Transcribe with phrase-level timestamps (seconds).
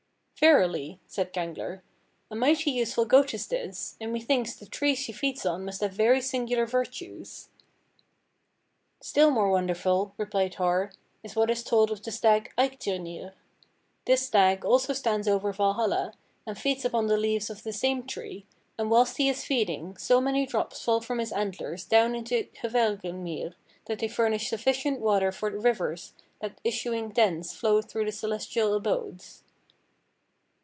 [0.43, 1.83] "Verily," said Gangler,
[2.31, 5.91] "a mighty useful goat is this, and methinks the tree she feeds on must have
[5.93, 7.49] very singular virtues."
[9.01, 13.33] "Still more wonderful," replied Har, "is what is told of the stag Eikthyrnir.
[14.05, 16.15] This stag also stands over Valhalla
[16.47, 18.47] and feeds upon the leaves of the same tree,
[18.79, 23.53] and whilst he is feeding so many drops fall from his antlers down into Hvergelmir
[23.85, 28.73] that they furnish sufficient water for the rivers that issuing thence flow through the celestial
[28.73, 29.43] abodes."